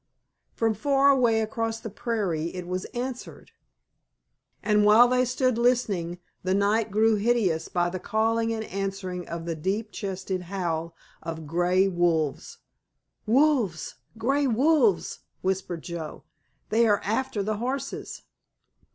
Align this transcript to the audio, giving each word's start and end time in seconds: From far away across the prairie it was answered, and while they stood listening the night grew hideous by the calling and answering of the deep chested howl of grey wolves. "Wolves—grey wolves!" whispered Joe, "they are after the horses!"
From 0.55 0.73
far 0.73 1.09
away 1.11 1.41
across 1.41 1.79
the 1.79 1.91
prairie 1.91 2.55
it 2.55 2.65
was 2.67 2.85
answered, 2.85 3.51
and 4.63 4.83
while 4.83 5.07
they 5.07 5.25
stood 5.25 5.59
listening 5.59 6.17
the 6.41 6.55
night 6.55 6.89
grew 6.89 7.17
hideous 7.17 7.67
by 7.67 7.87
the 7.87 7.99
calling 7.99 8.51
and 8.51 8.63
answering 8.65 9.27
of 9.27 9.45
the 9.45 9.53
deep 9.53 9.91
chested 9.91 10.41
howl 10.49 10.95
of 11.21 11.45
grey 11.45 11.87
wolves. 11.87 12.57
"Wolves—grey 13.27 14.47
wolves!" 14.47 15.19
whispered 15.43 15.83
Joe, 15.83 16.23
"they 16.69 16.87
are 16.87 16.99
after 17.03 17.43
the 17.43 17.57
horses!" 17.57 18.23